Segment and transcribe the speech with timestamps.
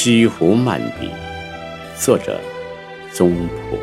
[0.00, 1.10] 西湖漫笔，
[1.98, 2.40] 作者
[3.12, 3.76] 宗璞。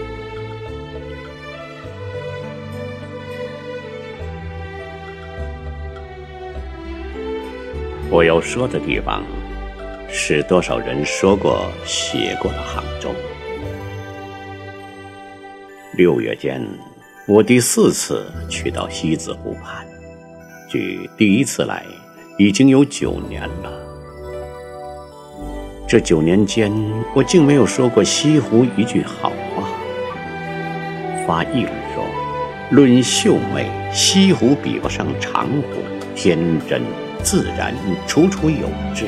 [8.10, 9.26] 我要说的地方，
[10.10, 13.14] 是多少人说过、写过的杭州。
[15.98, 16.66] 六月间，
[17.28, 19.86] 我第四次去到西子湖畔，
[20.72, 21.84] 距第一次来
[22.38, 23.75] 已经有九年了。
[25.88, 26.74] 这九年间，
[27.14, 29.70] 我竟没有说过西湖一句好话。
[31.28, 32.04] 发议论说
[32.72, 35.78] ：“论秀美，西湖比不上长湖；
[36.16, 36.82] 天真
[37.22, 37.72] 自然，
[38.08, 39.06] 楚楚有致。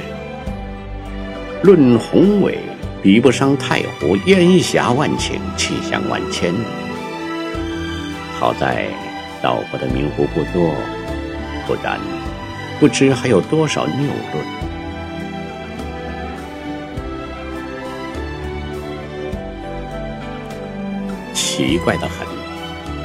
[1.63, 2.59] 论宏伟，
[3.01, 6.53] 比不上太湖，烟霞万顷，气象万千。
[8.39, 8.85] 好在
[9.41, 10.75] 到过的名湖不多，
[11.65, 11.99] 不然
[12.79, 14.57] 不知还有多少谬论。”
[21.57, 22.27] 奇怪的很，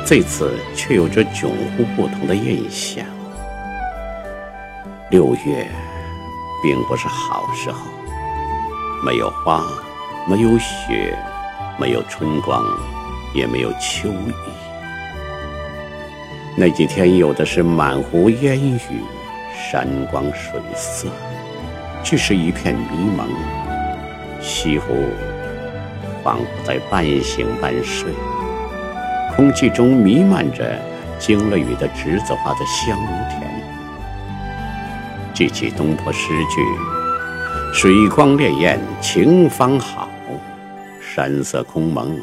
[0.04, 3.02] 这次却有着迥乎不同的印象。
[5.08, 5.66] 六月，
[6.62, 7.78] 并不是好时候，
[9.06, 9.64] 没有花，
[10.28, 11.16] 没有雪，
[11.78, 12.62] 没有春光，
[13.34, 14.34] 也没有秋意。
[16.54, 19.00] 那几天有的是满湖烟雨，
[19.56, 21.08] 山光水色，
[22.04, 23.26] 却是一片迷蒙。
[24.42, 24.92] 西湖
[26.22, 28.12] 仿佛在半醒半睡。
[29.34, 30.78] 空气中弥漫着
[31.18, 32.98] 惊了雨的栀子花的香
[33.30, 33.50] 甜。
[35.32, 36.60] 记起东坡诗句
[37.72, 40.08] ：“水光潋滟晴方好，
[41.00, 42.14] 山色空蒙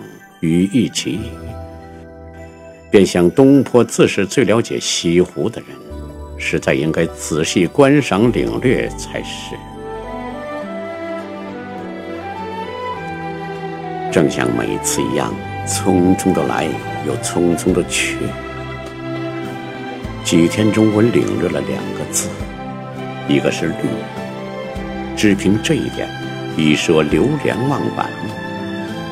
[0.41, 1.19] 雨亦奇。”
[2.91, 5.69] 便想东坡自是最了解西湖的人，
[6.37, 9.55] 实在应该仔细观赏领略才是。
[14.11, 15.33] 正像每次一样。
[15.67, 16.67] 匆匆的来，
[17.07, 18.17] 又匆匆的去。
[20.23, 22.29] 几天中，我领略了两个字，
[23.27, 23.89] 一个是绿。
[25.17, 26.07] 只凭这一点，
[26.55, 28.09] 已是我流连忘返。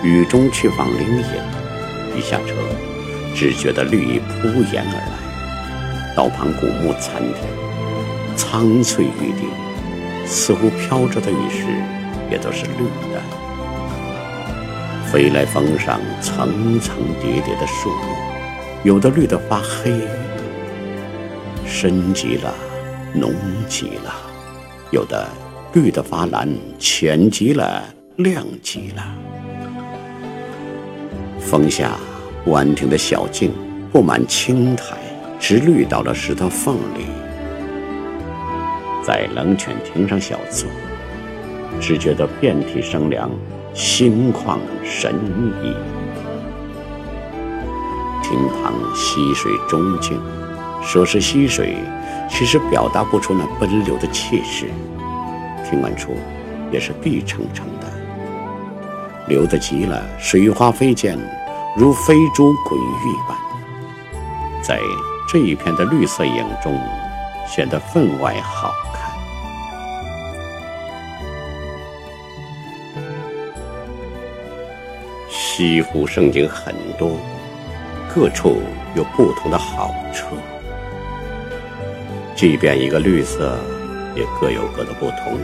[0.03, 2.53] 雨中去访灵隐，一下车，
[3.35, 6.15] 只觉得绿意扑眼而来。
[6.15, 7.43] 道旁古木参天，
[8.35, 9.47] 苍翠欲滴，
[10.25, 11.65] 似乎飘着的雨石
[12.31, 13.46] 也都是绿的。
[15.11, 18.13] 飞来峰上层层叠叠的树木，
[18.83, 20.01] 有的绿得发黑，
[21.65, 22.53] 深极了，
[23.13, 23.33] 浓
[23.69, 24.11] 极了；
[24.91, 25.25] 有的
[25.73, 27.81] 绿得发蓝，浅极了，
[28.17, 29.03] 亮极了。
[31.39, 31.93] 峰下
[32.47, 33.53] 弯挺的小径
[33.93, 34.97] 布满青苔，
[35.39, 37.05] 直绿到了石头缝里。
[39.05, 40.69] 在冷泉亭上小坐，
[41.79, 43.31] 只觉得遍体生凉。
[43.77, 45.13] 心旷神
[45.61, 45.71] 怡，
[48.23, 50.19] 亭旁溪水中静。
[50.81, 51.77] 说是溪水，
[52.27, 54.65] 其实表达不出那奔流的气势。
[55.63, 56.15] 听完处，
[56.71, 57.85] 也是碧澄澄的，
[59.27, 61.15] 流得急了，水花飞溅，
[61.77, 63.37] 如飞珠滚玉般，
[64.63, 64.79] 在
[65.31, 66.75] 这一片的绿色影中，
[67.47, 68.71] 显得分外好。
[75.29, 77.17] 西湖胜景很多，
[78.13, 78.61] 各处
[78.95, 80.35] 有不同的好处。
[82.35, 83.57] 即便一个绿色，
[84.15, 85.39] 也各有各的不同。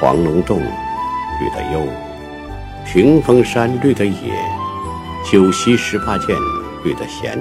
[0.00, 1.86] 黄龙洞绿的幽，
[2.84, 4.32] 屏风山绿的野，
[5.30, 6.36] 九溪十八涧
[6.82, 7.38] 绿的闲，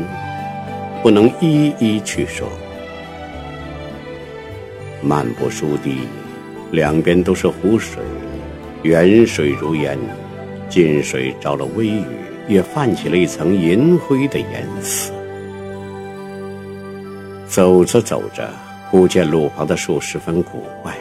[1.02, 2.48] 不能一一去说。
[5.02, 6.00] 漫步书堤，
[6.72, 8.04] 两边都是湖水，
[8.84, 9.98] 远水如烟。
[10.70, 12.06] 近水着了微雨，
[12.48, 15.12] 也泛起了一层银灰的颜色。
[17.48, 18.48] 走着走着，
[18.92, 20.96] 忽见路旁的树十分古怪，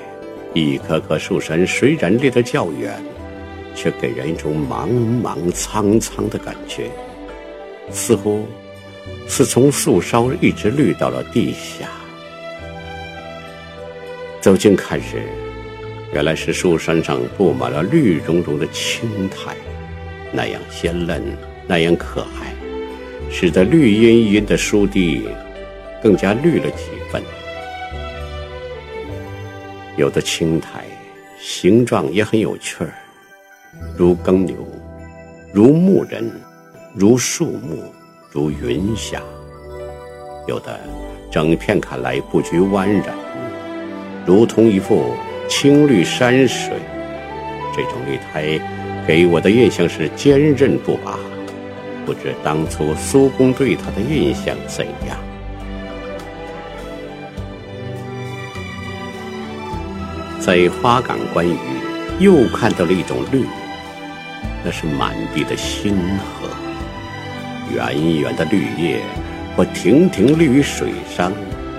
[0.55, 2.99] 一棵棵树身虽然离得较远，
[3.75, 4.89] 却给人一种茫
[5.23, 6.91] 茫苍苍的感觉，
[7.91, 8.47] 似乎
[9.27, 11.87] 是从树梢一直绿到了地下。
[14.41, 15.23] 走近看时，
[16.11, 19.55] 原来是树山上布满了绿茸茸的青苔，
[20.33, 21.23] 那样鲜嫩，
[21.67, 22.55] 那样可爱，
[23.31, 25.29] 使得绿茵茵的树地
[26.03, 27.23] 更加绿了几分。
[29.99, 30.83] 有的青苔
[31.39, 32.95] 形状也很有趣儿，
[33.95, 34.57] 如耕牛，
[35.53, 36.31] 如牧人，
[36.95, 37.93] 如树木，
[38.31, 39.21] 如云霞；
[40.47, 40.81] 有的
[41.31, 43.11] 整片看来布局蜿蜒，
[44.25, 45.13] 如同一幅。
[45.49, 46.73] 青绿山水。
[47.75, 48.61] 这种绿苔
[49.07, 51.19] 给我的印象是坚韧不拔，
[52.05, 55.17] 不知当初苏公对它的印象怎样。
[60.41, 61.57] 在花港观鱼，
[62.19, 63.45] 又看到了一种绿，
[64.65, 66.49] 那是满地的星河，
[67.75, 69.01] 圆圆的绿叶，
[69.57, 71.33] 或亭亭立于水上，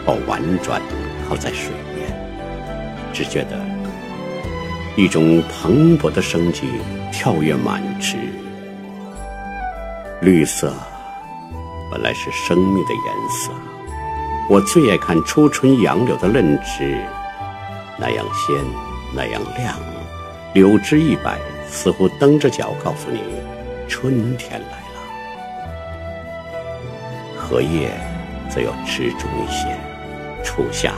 [0.05, 0.79] 或婉转
[1.27, 1.71] 靠在水，
[3.13, 3.57] 只觉得。
[4.95, 6.67] 一种蓬勃的生机
[7.11, 8.17] 跳跃满池，
[10.21, 10.73] 绿色
[11.89, 13.51] 本来是生命的颜色。
[14.49, 16.97] 我最爱看初春杨柳的嫩枝，
[17.97, 18.57] 那样鲜，
[19.15, 19.75] 那样亮，
[20.53, 21.37] 柳枝一摆，
[21.69, 23.21] 似乎蹬着脚告诉你，
[23.87, 24.99] 春天来了。
[27.37, 27.91] 荷叶
[28.49, 29.77] 则要持重一些，
[30.43, 30.93] 初夏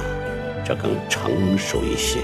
[0.65, 2.19] 这更成熟一些。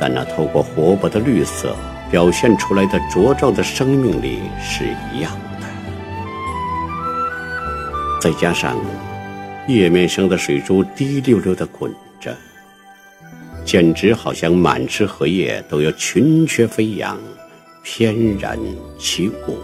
[0.00, 1.76] 但那透过活泼的绿色
[2.10, 5.66] 表现出来的茁壮的生命力是一样的，
[8.20, 8.76] 再加上
[9.68, 12.34] 叶面上的水珠滴溜溜的滚着，
[13.64, 17.18] 简直好像满池荷叶都要群雀飞扬，
[17.82, 18.58] 翩然
[18.98, 19.58] 起舞。